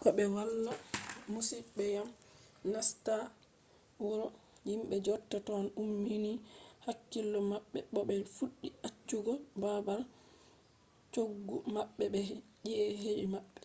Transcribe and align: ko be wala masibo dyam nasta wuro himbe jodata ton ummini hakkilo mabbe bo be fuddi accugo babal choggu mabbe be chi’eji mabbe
ko 0.00 0.08
be 0.16 0.24
wala 0.36 0.72
masibo 1.32 1.70
dyam 1.88 2.08
nasta 2.72 3.14
wuro 4.02 4.26
himbe 4.66 4.96
jodata 5.04 5.36
ton 5.46 5.64
ummini 5.82 6.32
hakkilo 6.84 7.38
mabbe 7.50 7.78
bo 7.92 8.00
be 8.08 8.16
fuddi 8.34 8.68
accugo 8.88 9.32
babal 9.62 10.00
choggu 11.12 11.56
mabbe 11.74 12.04
be 12.12 12.20
chi’eji 12.62 13.12
mabbe 13.32 13.58